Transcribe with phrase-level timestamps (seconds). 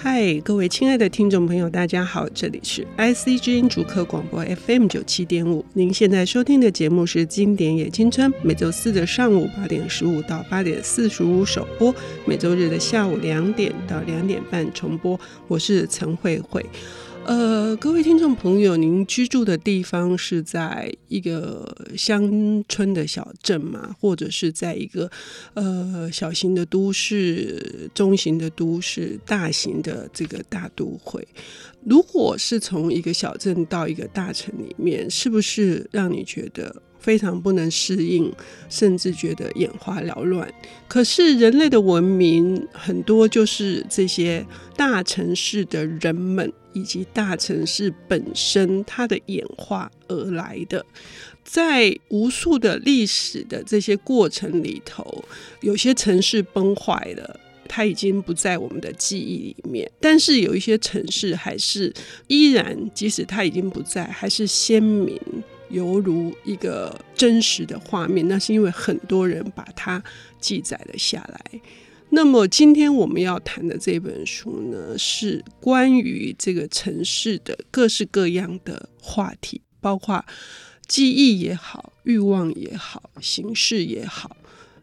[0.00, 5.64] 嗨，各位亲爱的听众朋友，大家好，这里是 IC 之音主客广播 FM 九七点五。
[5.72, 11.92] 您现在收听的节目是《经典也青春》，每周四的上午八点十五到八点四十五首播，
[12.24, 15.18] 每周日的下午两点到两点半重播。
[15.48, 16.64] 我是陈慧慧。
[17.28, 23.94] 呃，各位听众朋友，您居住的地方是在一个乡村的小镇吗？
[24.00, 25.10] 或者是在一个
[25.52, 31.28] 呃小型的都市、中型的都市、大型的这个大都会？
[31.84, 38.32] 如果是从一个小镇到一个大城里面，是不是让你觉得非常不能适应，
[38.70, 40.50] 甚至觉得眼花缭乱？
[40.88, 46.50] 可是人类的文明很多就是这些大城市的人们。
[46.78, 50.84] 以及大城市本身它的演化而来的，
[51.42, 55.24] 在无数的历史的这些过程里头，
[55.60, 59.90] 有些城市崩坏了，它已经不在我们的记忆里面。
[60.00, 61.92] 但是有一些城市还是
[62.28, 65.20] 依然，即使它已经不在，还是鲜明，
[65.70, 68.28] 犹如一个真实的画面。
[68.28, 70.00] 那是因为很多人把它
[70.40, 71.60] 记载了下来。
[72.10, 80.24] 那么今天我们要谈的这本书呢，是关于这个城市的各式各样的话题，包括
[80.86, 84.36] 记忆也好、欲望也好、形式也好。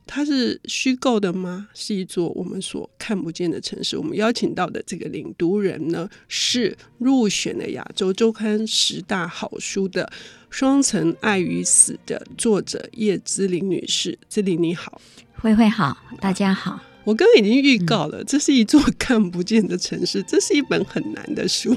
[0.08, 1.68] 它是虚构的吗？
[1.74, 3.98] 是一座我们所看不见的城市。
[3.98, 10.06] 我们邀请到的这个领读人呢，是入选了亚洲周刊十大好书的
[10.52, 14.18] 《双层爱与死》的作者叶兹伶女士。
[14.30, 15.02] 兹伶你好，
[15.40, 16.80] 慧慧好，大家好。
[17.06, 20.22] 我刚刚已经预告了，这是一座 看不见的城市。
[20.24, 21.74] 这是一本很难的书，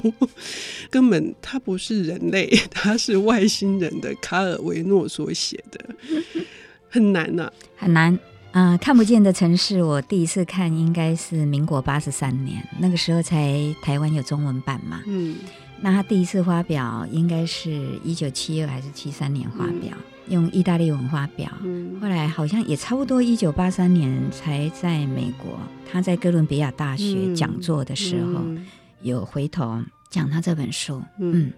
[0.89, 5.79] 根本它不是人类，它是外星人的卡尔维诺所写的，
[6.89, 8.13] 很难呐、啊，很难
[8.51, 8.77] 啊、呃！
[8.79, 15.03] 看不见的城市，我第一次看应该是民国八十三年，那个时候才台湾有中文版嘛。
[15.05, 15.35] 嗯，
[15.81, 19.95] 那他第一次发表应该是一九七二还是七三年发表？
[19.95, 21.51] 嗯用意大利文化表，
[21.99, 25.59] 后来好像也差不多一九八三年才在美国，
[25.91, 28.41] 他在哥伦比亚大学讲座的时候，
[29.01, 31.01] 有回头讲他这本书。
[31.19, 31.51] 嗯，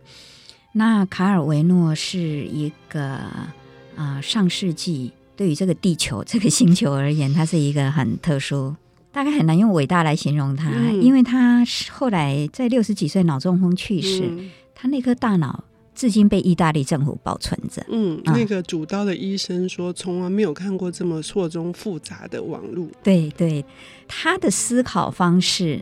[0.74, 3.54] 那卡尔维诺是一个啊、
[3.96, 8.76] 呃，上世纪对于这个地球这个星球而言，他是一个很特殊，
[9.12, 10.72] 大概很难用伟大来形容他，
[11.02, 14.32] 因为他后来在六十几岁脑中风去世，
[14.74, 15.66] 他那颗大脑。
[16.02, 17.86] 至今被意大利政府保存着。
[17.88, 22.90] 嗯，那个主刀的医生说，从来没有看过这么错综复杂的网路。
[23.04, 23.64] 对对，
[24.08, 25.80] 他的思考方式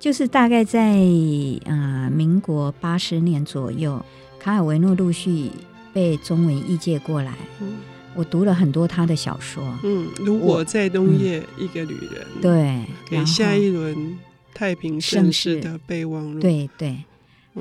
[0.00, 0.98] 就是大概在
[1.66, 4.04] 呃民国八十年左右，
[4.40, 5.52] 卡尔维诺陆续
[5.92, 7.32] 被中文译介过来。
[7.60, 7.76] 嗯，
[8.16, 9.62] 我读了很多他的小说。
[9.84, 12.26] 嗯，如果在冬夜，一个旅人。
[12.34, 14.18] 嗯、对，给下一轮
[14.52, 16.40] 太平盛世的备忘录。
[16.40, 17.04] 对对。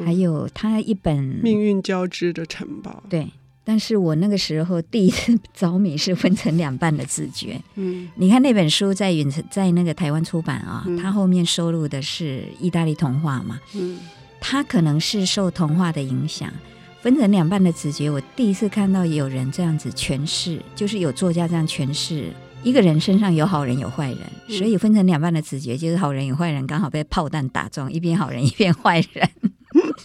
[0.06, 3.28] 还有他一本《命运交织的城堡》，对，
[3.64, 7.60] 但是我那个时候第一次着迷是分成两半的自觉。
[7.76, 13.60] 嗯，你看那本书在远程在那个台湾出版啊，它后面收录的是意大利童话嘛。
[13.76, 14.00] 嗯，
[14.40, 16.52] 他可能是受童话的影响，
[17.02, 18.10] 分成两半的直觉。
[18.10, 22.32] 我第一次看到有人这样子诠释，就是有作家这样诠释
[22.64, 24.20] 一个人身上有好人有坏人，
[24.58, 29.30] 所以分成两半的直觉就是好人与坏人刚好被炮弹打中，一边好人一边坏人。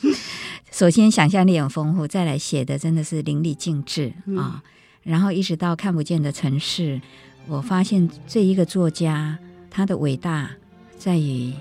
[0.71, 4.61] 首先，想象力很丰富，再来写的真的是淋漓尽致啊、嗯哦！
[5.03, 7.01] 然后一直到看不见的城市，
[7.47, 9.39] 我发现这一个作家
[9.71, 10.51] 他的伟大
[10.99, 11.53] 在于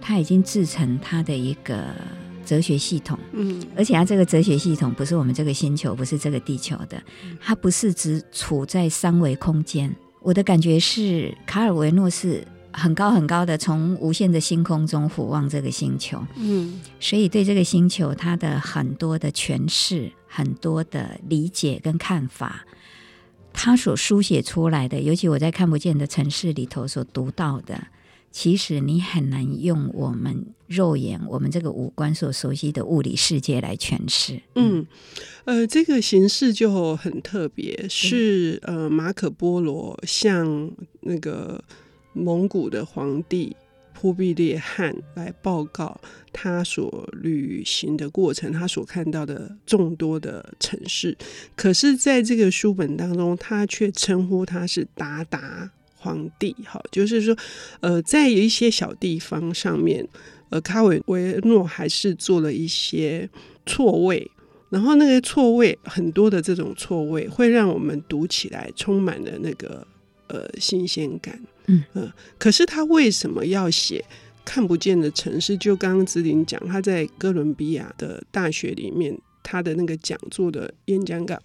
[0.00, 1.84] 他已经制成他的一个
[2.46, 7.02] 哲学系统，嗯，而且他这个哲学系统不是我们这个星球，不是这个地球的，
[7.40, 9.94] 它不是只处在三维空间。
[10.20, 12.46] 我的感觉是，卡尔维诺是。
[12.72, 22.64] 很高很高的，从无限的星空中俯望这个星球，嗯，所以对这个星球，它的很多的诠释、很多的理解跟看法，
[23.52, 27.88] 他所书写出来的，尤其我在看不见的城市里头所读到的，
[28.30, 34.40] 其实你很难用我们肉眼、我们这个五官所熟悉的物理世界来诠释。
[34.54, 34.86] 嗯，
[35.44, 40.70] 呃，这个形式就很特别，是呃，马可波罗像
[41.02, 41.62] 那个。
[42.12, 43.56] 蒙古的皇帝
[43.98, 46.00] 忽必烈汗来报告
[46.32, 51.16] 他所旅行的过程，他所看到的众多的城市。
[51.54, 56.56] 可是，在这个书本当中，他却称呼他是达达皇帝。
[56.64, 57.36] 哈，就是说，
[57.80, 60.08] 呃，在有一些小地方上面，
[60.48, 63.30] 呃，卡韦维诺还是做了一些
[63.66, 64.28] 错位，
[64.70, 69.86] 然后那个错位很多的这种错位，会让我们读起来充满了那个
[70.26, 71.40] 呃新鲜感。
[71.66, 74.04] 嗯，可是他为什么要写
[74.44, 81.38] 看不见的城市，就刚刚姿麟讲，他在哥伦比亚的大学里面，他的那个讲座的演讲稿，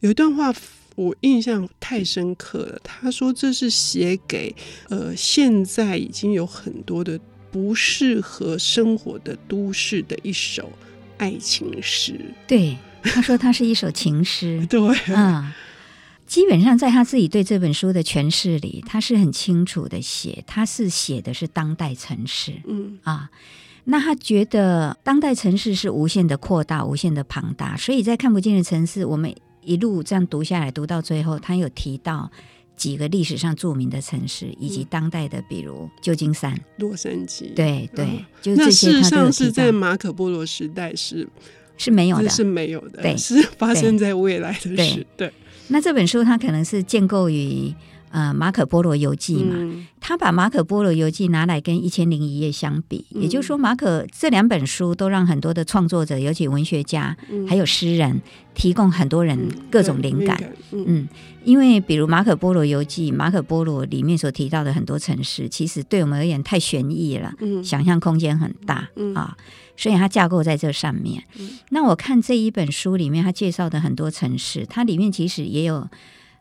[0.00, 0.54] 有一段话
[0.94, 2.80] 我印象太深刻了。
[2.84, 4.54] 他说这是写给
[4.88, 7.18] 呃现在已经有很多的
[7.50, 10.72] 不适合生活的都市的一首
[11.16, 12.18] 爱情诗。
[12.46, 14.64] 对，他说他是一首情诗。
[14.70, 15.52] 对，嗯。
[16.28, 22.98] 基本上，在他自己对这本书的诠释里，他是很清楚的写，他是写的是当代城市，嗯。
[23.02, 23.30] 啊，
[23.84, 32.30] 那他觉得当代城市是无限的扩大、无限的庞大，所以在看不见的城市，我们一路这样读下来，读到最后，他有提到
[32.76, 41.26] 几个历史上著名的城市，以及当代的，比如旧金山、洛杉矶，对对，嗯、就这些那事实上是在马可波罗时代是
[41.78, 45.28] 是没有的，是没有的，对，是发生在未来的事，对。
[45.28, 45.32] 对
[45.68, 47.72] 那这本书它可能是建构于
[48.10, 58.20] 呃马可波罗游记嘛，嗯、他把马可波罗游记拿来跟一千零一夜相比，嗯、也就是说马可这两本书都让很多的创作者，尤其文学家、嗯、还有诗人，
[58.54, 59.38] 提供很多人
[59.70, 60.38] 各种灵感。
[60.72, 61.08] 嗯，嗯，
[61.44, 69.36] 因为比如马可波罗游记，马可波罗里面所提到的很多城市，其实对我们而言太悬疑了，嗯、想象空间很大、嗯、啊。
[69.80, 71.22] 所以它架构在这上面。
[71.38, 75.88] 嗯、那我看这一本书里面，他介绍的很多城市，它里面其实也有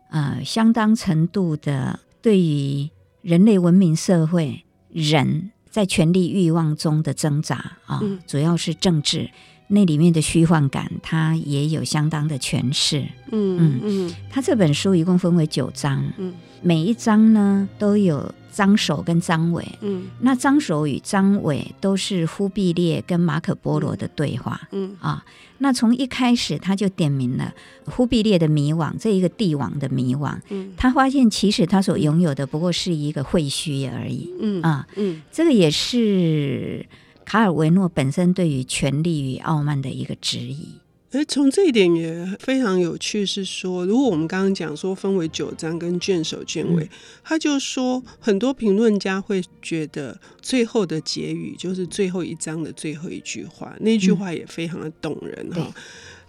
[0.10, 2.90] 呃相当程度的对于
[3.22, 7.56] 人类文明社会人在权力欲望中的挣扎
[7.86, 9.30] 啊，嗯、主要是政治
[9.68, 13.02] 那里面的虚幻感，它也有相当的诠释。
[13.32, 18.34] 嗯嗯嗯，它这本书一共分为九章，嗯、每一章呢都有。
[18.58, 25.24] 张守跟张伟，嗯，那张守与张伟都是忽必烈跟马可波罗的对话，嗯，嗯啊，
[25.60, 27.54] 那从一开始他就点明了
[27.86, 36.84] 忽必烈的迷惘，这一个帝王的迷惘，嗯，他发现其实他所拥有的不过是一个废墟而已，嗯啊，嗯，这个也是
[37.26, 40.70] 卡尔维诺本身对于权力与傲慢的一个质疑。
[41.14, 46.90] 而从这一点也非常有趣，是说，如果我们刚刚讲说分为九章跟卷首卷尾，嗯、
[47.24, 55.62] 他就说很多评论家会觉得最后的结语就是最后一章的最后一句话，那句话也非常的动人哈。
[55.66, 55.74] 嗯、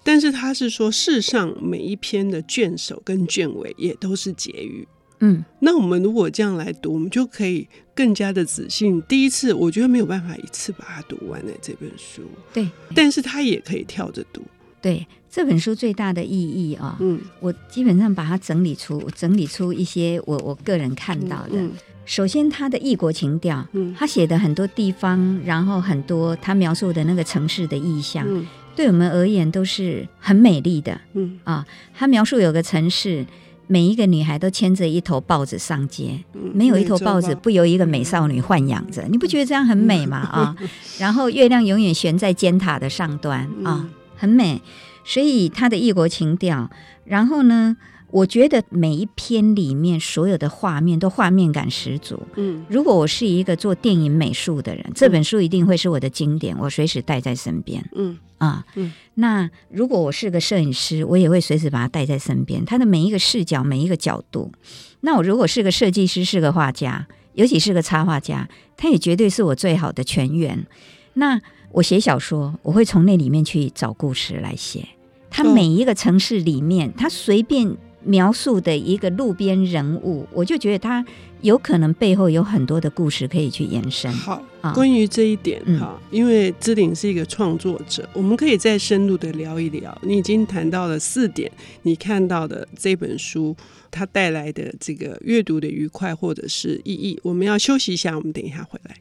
[0.05, 4.87] 但是他是说，世上每一篇的卷首跟卷尾也都是结语。
[5.21, 8.89] 嗯，那我们如果这样来读，我们就可以更加的仔细。
[9.09, 12.23] 第一次我觉得没有办法一次把它读完的这本书，
[12.55, 14.41] 对，但是他也可以跳着读。
[14.81, 21.51] 对这本书最大的意义啊，嗯，我基本上把它整理出整理出一些我我个人看到的。
[21.53, 21.73] 嗯嗯、
[22.07, 31.39] 首先，他的异国情调，嗯，他写的很多地方，然后很多他描述的那个城市的意象，嗯、对我们而言都是很美丽的，嗯。
[31.45, 33.27] 啊，他描述有个城市，
[33.67, 40.19] 每一个女孩都牵着一头豹子上街，嗯、没有一头豹子不由一个美少女豢养着，你不觉得这样很美吗？
[40.19, 40.57] 啊，
[40.99, 43.87] 然后月亮永远悬在尖塔的上端啊。
[44.19, 44.61] 很美，
[45.05, 46.69] 所以他的异国情调。
[47.05, 47.77] 然后呢，
[48.11, 52.23] 我觉得每一篇里面所有的画面都画面感十足。
[52.37, 57.83] 嗯，如果我是一个做电影美术的人，嗯、这本书一定会是我的经典，我随时带在身边。
[57.95, 58.93] 嗯啊，嗯。
[59.15, 62.65] 那如果我是个摄影师，我也会随时把它带在身边。
[62.65, 64.53] 他的每一个视角，每一个角度。
[65.01, 70.67] 那我如果是个设计师，是个画家，尤其是个插画家，他也绝对是我最好的全员。
[71.15, 71.41] 那。
[71.73, 74.87] 我写小说，我会从那里面去找故事来写。
[75.31, 81.05] 他每一个城市里面，他随便描述的一个路边人物，我就觉得他
[81.43, 84.11] 有可能背后有很多的故事可以去延伸。
[84.13, 84.43] 好，
[84.75, 89.97] 关于这一点，哈、嗯，因为姿麟是一个创作者，我们可以再深入的聊一聊。
[90.03, 93.55] 你已经谈到了四点，你看到的这本书
[93.91, 97.21] 它带来的这个阅读的愉快或者是意义。
[97.23, 98.97] 我们要休息一下，我们等一下回来。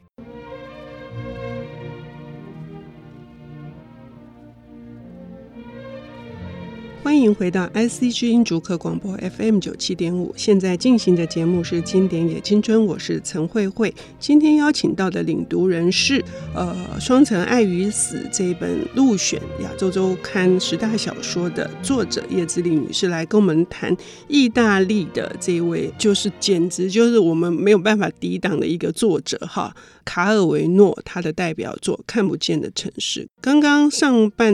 [7.07, 13.95] 欢迎回到 IC 之音竹科广播 FM 九七点五，现在进行的节目是《经典也青春》，我是陈慧慧。
[14.19, 16.21] 今天邀请到的领读人是
[16.53, 23.95] 呃《双城爱与死》这一本入选亚洲周刊十大小说的作者叶姿麟女士来跟我们谈
[24.27, 29.73] 意大利的这位，就是简直就是我们没有办法抵挡的一个作者哈，
[30.03, 33.21] 卡尔维诺他的代表作《看不见的城市》。
[33.39, 34.53] 刚刚上半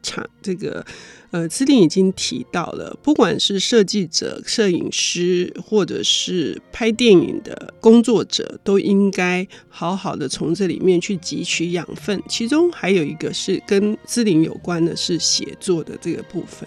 [0.00, 0.86] 场这个。
[1.30, 12.22] 呃，姿麟已经提到了，不管是设计者、摄影师，或者是拍电影的工作者，都应该好好的从这里面去汲取养分。
[12.28, 16.66] 其中还有一个是跟姿麟有关的，是写作的这个部分。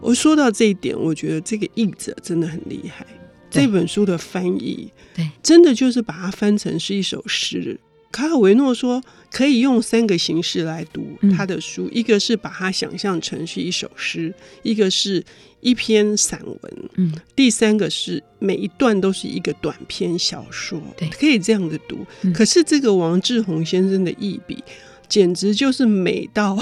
[0.00, 3.04] 我说到这一点，我觉得这个译者真的很厉害。
[3.50, 7.80] 对这本书的翻译，对，真的就是把它翻成是一首诗。
[8.12, 15.24] 卡尔维诺说，可以用三个形式来读他的书，嗯、一个是把它想象成是一首诗，一个是
[15.60, 16.58] 一篇散文，
[16.96, 22.04] 嗯，第三个是每一段都是一个短篇小说，对，可以这样的读。
[22.22, 24.62] 嗯、可是这个王志宏先生的译笔，
[25.08, 26.58] 简直就是美到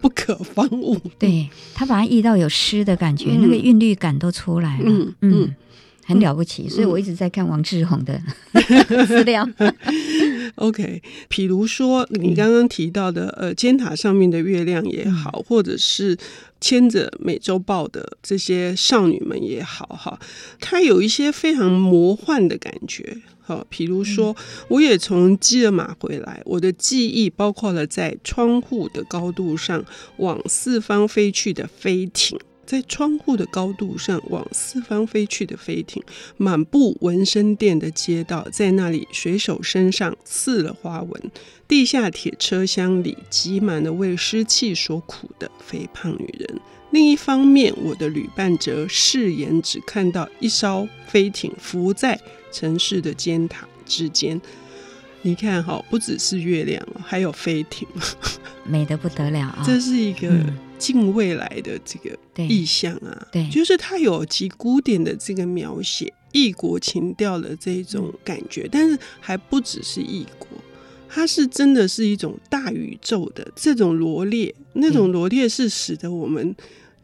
[0.00, 0.98] 不可方物。
[1.18, 4.84] 对，他把它译到有诗的感觉，嗯、那个韵律感都出来了。
[4.86, 5.42] 嗯嗯。
[5.42, 5.54] 嗯
[6.08, 8.18] 很了不起，嗯、所以我一直在看王志宏的
[9.06, 9.46] 资料。
[10.58, 16.16] OK，比如说你刚刚提到的，呃，尖塔上面的月亮也好，嗯、或者是
[16.60, 20.18] 牵着美洲豹的这些少女们也好，哈，
[20.60, 23.16] 它有一些非常魔幻的感觉。
[23.40, 24.36] 好，比如说，
[24.68, 29.82] 我也从基尔马回来，我的记忆包括了在窗户的高度上
[30.18, 32.38] 往四方飞去的飞艇。
[32.68, 36.02] 在窗户的高度上往四方飞去的飞艇，
[36.36, 41.30] 满布纹身店的街道，在那里水手身上刺了花纹，
[41.66, 46.60] 地下铁车厢里挤满了为湿气所苦的肥胖女人。
[46.90, 52.20] 另一方面，我的旅伴则誓言只看到一艘飞艇浮在
[52.52, 54.38] 城市的尖塔之间。
[55.22, 57.88] 你看，哈，不只是月亮，还有飞艇，
[58.62, 59.60] 美得不得了啊！
[59.64, 60.28] 这是一个。
[60.78, 70.48] 近未来的这个意象啊，对，对，就是它有极古典的这个描写，异国情调的这种感觉，嗯、但是还不只是异国，
[71.08, 76.54] 它是真的是一种大宇宙的这种罗列，那种罗列是使得我们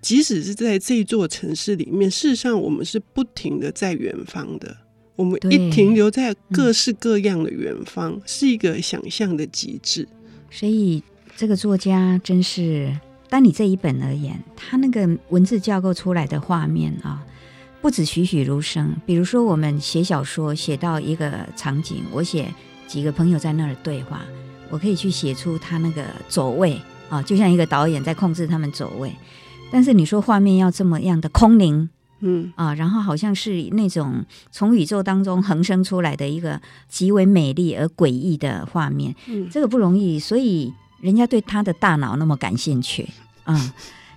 [0.00, 4.76] 即使是在这座城市里面，事实上我们是不停的在远方的，
[5.16, 10.06] 我们一停留在各式各样的远方，嗯、是一个想象的极致。
[10.50, 11.02] 所以
[11.36, 12.96] 这个作家真是。
[13.28, 17.24] 单你这一本而言，它那个文字架构出来的画面啊，
[17.80, 18.94] 不止栩栩如生。
[19.04, 22.52] 比如说，我们写小说写到一个场景，我写
[22.86, 24.22] 几个朋友在那儿对话，
[24.70, 29.12] 我可以去写出他那个走位啊，就像一个导演在控制他们走位。
[29.72, 31.88] 但是你说画面要这么样的空灵，
[32.20, 40.72] 嗯啊，然后好像是那种从宇宙当中横生出来的一个极为美丽而诡异的画面，嗯，这个不容易，所以
[41.04, 43.06] 人家对他的大脑那么感兴趣。
[43.44, 43.70] 嗯，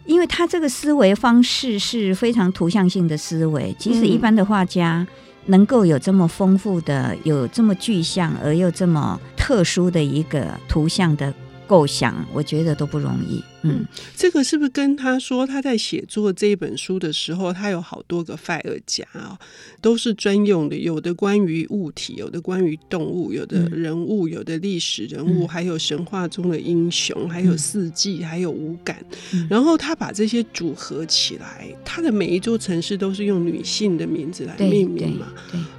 [0.06, 5.06] 因为他这个思维方式是非常图像性的思维，即使一般的画家
[5.48, 11.34] 能够有这么丰富的、有这么具象而又这么特殊的一个图像的
[11.68, 13.44] 构想，我觉得都不容易。
[13.70, 19.38] 嗯，这个是不是跟他说他在写作这一本书的时候，他有好多个 file 夹啊，
[19.82, 29.04] 都是专用的，有的关于物体，有的关于动物，有的人物，有的历史人物，嗯、还有神话中的英雄，还有四季，嗯、还有五感。
[29.34, 35.28] 嗯、然后他把这些组合起来，他的每一座城市都是用女性的名字来命名嘛，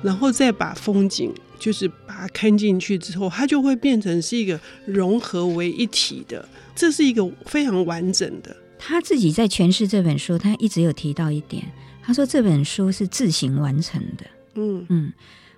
[0.03, 6.49] 然后再把风景就是把它看进去之后，它就会变成是一个融合为一体的。
[6.79, 8.57] 这是一个非常完整的。
[8.79, 11.65] 他自己在诠释这本书，他一直有提到一点，
[12.01, 14.25] 他说这本书是自行完成的。
[14.55, 15.13] 嗯嗯，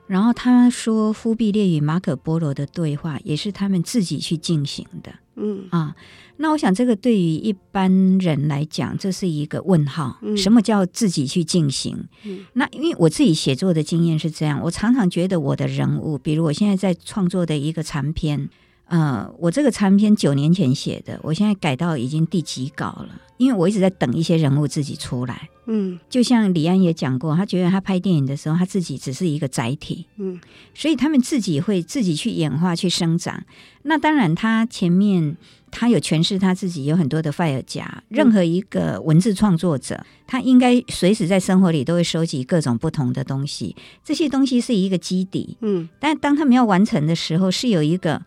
[0.07, 5.13] 然后他说，忽必烈与马可波罗的对话也是他们自己去进行的。
[5.37, 5.95] 嗯啊，
[6.39, 10.19] 那我想这个对于一般人来讲，这是一个问号。
[10.23, 12.09] 嗯、什么叫自己去进行？
[12.25, 18.49] 嗯、那因为我自己写作的经验是这样，我常常觉得我的人物，比如我现在在创作的一个长篇。
[18.91, 23.09] 呃，我这个长篇九年前写的，我现在改到已经第几稿了？
[23.37, 25.49] 因为我一直在等一些人物自己出来。
[25.67, 30.07] 嗯，就像李安也讲过，他觉得他拍电影的时候，他自己只是一个载体。
[30.17, 30.41] 嗯，
[30.75, 33.41] 所以他们自己会自己去演化、去生长。
[33.83, 35.37] 那当然，他前面
[35.71, 38.03] 他有诠释他自己，有很多的 fire 夹。
[38.09, 43.77] 任何一个文字创作者，他应该随时在生活里都会收集各种不同的东西。
[44.05, 45.57] 这些东西是一个基底。
[45.61, 48.21] 嗯，但当他们要完成的时候，是有一个。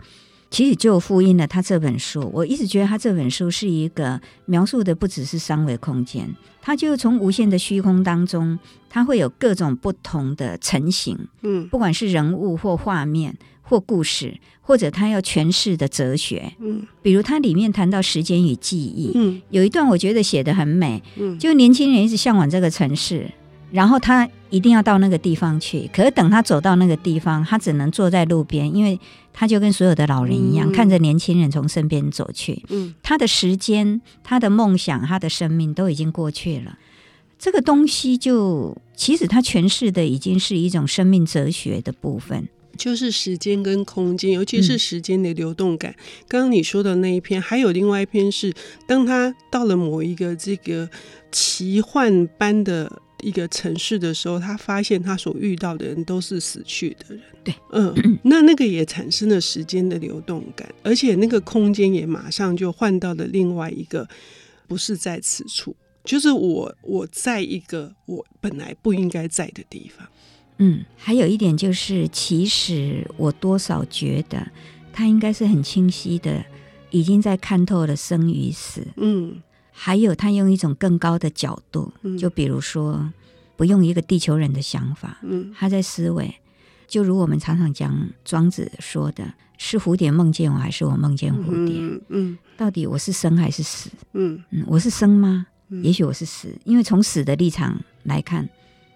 [0.54, 2.30] 其实就复印了他这本书。
[2.32, 6.30] 我一直觉得他这本书是一个描述的不只是三维空间，
[6.62, 11.18] 他就从无限的虚空当中，他会有各种不同的成型。
[11.42, 16.54] 嗯，不管是人物或画面或故事，或者他要诠释的哲学。
[16.60, 19.12] 嗯，比如他里面谈到时间与记忆。
[19.16, 21.02] 嗯，有一段我觉得写得很美。
[21.16, 23.28] 嗯，就年轻人一直向往这个城市。
[23.72, 29.00] 然后他一定要到那个地方去，可是等他走到那个地方，他只能坐在路边，因为
[29.34, 32.64] 他就跟所有的老人一样，嗯、看着年轻人从身边走去。
[32.70, 36.78] 嗯，他的时间、他的梦想、他的生命都已经过去了。
[37.40, 42.48] 这个东西就其实他诠释的已经是一种生命哲学的部分，
[42.78, 45.92] 就是时间跟空间，尤其是时间的流动感。
[45.92, 48.54] 嗯、刚刚你说的那一篇，还有另外一篇是，
[48.88, 50.90] 当他到了某一个这个
[51.32, 53.02] 奇幻般的。
[53.24, 57.22] 一个城市的时候，他发现他所遇到的人都是死去的人。
[57.44, 64.08] 对，嗯，那那个也产生了时间的流动感，而且那个空间也马上就换到了另外一个
[64.68, 70.08] 不是在此处，就是我我在一个我本来不应该在的地方。
[70.58, 74.48] 嗯，还有一点就是，其实我多少觉得
[74.94, 76.46] 他应该是很清晰的，
[76.92, 78.86] 已经在看透了生与死。
[78.98, 79.42] 嗯，
[79.74, 83.12] 还有他用一种更高的角度，就比如说
[83.58, 86.34] 不用一个地球人的想法，嗯，他在思维，
[86.88, 91.76] 就如我们常常讲庄子说的，是蝴蝶梦见我还是我梦见蝴蝶？
[91.80, 93.90] 嗯，嗯，到底我是生还是死？
[94.14, 95.48] 嗯嗯，我是生吗？
[95.82, 98.48] 也许我是死，因为从死的立场来看。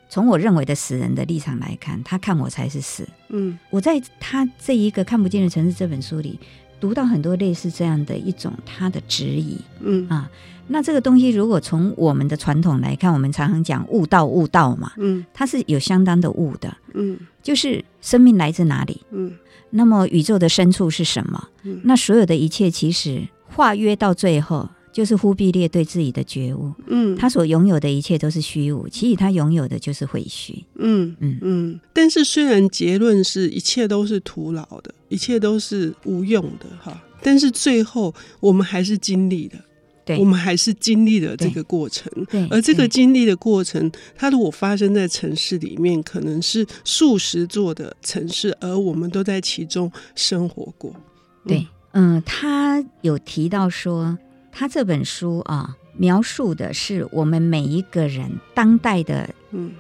[0.10, 3.06] 从我认为的死人的立场来看，他看我才是死。
[3.28, 6.40] 嗯，我在他这一个看不见的城市这本书里
[6.80, 9.60] 读到很多类似这样的一种他的质疑。
[9.82, 10.32] 嗯啊，
[10.68, 14.92] 那这个东西如果从我们的传统来看，我们常常讲悟道悟道嘛。
[14.98, 16.76] 嗯，它是有相当的悟的。
[16.94, 19.02] 嗯，就是生命来自哪里？
[19.12, 19.34] 嗯，
[19.70, 21.48] 那么宇宙的深处是什么？
[21.64, 24.70] 嗯，那所有的一切其实化约到最后。
[24.90, 31.80] 就是忽必烈对自己的觉悟，嗯，他所拥有的一切都是虚无，其实他拥有的就是废墟，嗯嗯嗯。
[31.94, 39.60] 但是虽然结论是一切都是徒劳的，一切都是无用的哈，但是最后我们还是经历了，
[40.08, 42.48] 对，我们还是经历了这个过程，对。
[42.50, 50.92] 而这个经历的过程，它如果发生在城市里面，可能是数十座的城市，而我们都在其中生活过。
[50.96, 54.18] 嗯、对，嗯，他有提到说。
[54.60, 59.30] 他这本书啊，描述的是我们每一个人当代的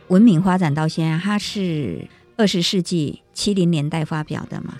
[0.09, 4.77] 文明发展到现在，它是二十世纪七零年代发表的嘛。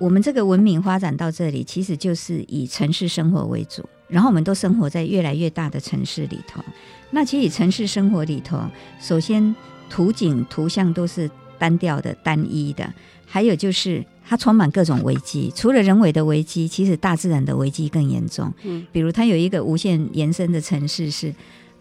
[0.00, 6.64] 我们这个文明发展到这里，其实就是以城市生活为主，然后我们都生活在越来越大的城市里头。
[7.10, 8.58] 那其实城市生活里头，
[8.98, 9.54] 首先
[9.88, 12.92] 图景图像都是单调的、单一的，
[13.26, 14.04] 还有就是。
[14.22, 18.54] 它充满各种危机，除了人为的危机，其实大自然的危机更严重。
[18.62, 21.34] 嗯，比如它有一个无限延伸的城市，是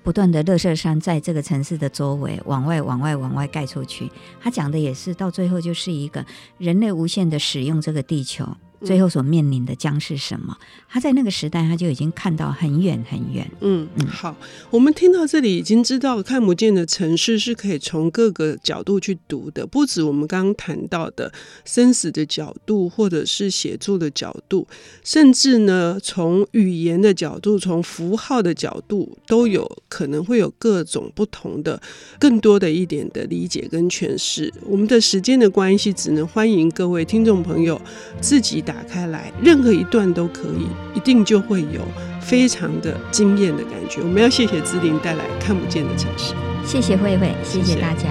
[0.10, 4.12] 不断的垃圾山在这个城市的周围往外、往外、往外盖出去。
[4.42, 6.26] 他讲的也是到最后就是一个
[6.58, 8.44] 人类无限的使用这个地球。
[8.84, 10.58] 最后所面临的将是什么？
[10.88, 13.50] 他在那个时代，他就已经看到很远很远。
[13.62, 14.36] 嗯嗯，好，
[14.72, 21.32] 我们听到这里已经知道，看不见的城市是可以从各个角度去读的，不止我们刚刚谈到的
[21.66, 24.68] 生死的角度，或者是写作的角度，
[25.04, 31.80] 甚至呢，从语言的角度，从符号的角度，都有可能会有各种不同的、
[32.20, 34.52] 更多的一点的理解跟诠释。
[34.66, 37.80] 我们的时间的关系，只能欢迎各位听众朋友
[38.20, 41.82] 自己打开来，任何一段都可以，一定就会有
[42.22, 44.00] 非常的惊艳的感觉。
[44.00, 48.08] 我们要谢谢姿麟带来看不见的城市，谢谢慧慧，谢谢大家。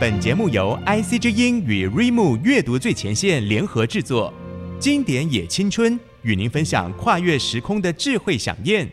[0.00, 4.32] 本节目由 IC 之音与瑞木阅读最前线联合制作，
[4.78, 8.88] 经典也青春与您分享跨越时空的智慧饗宴。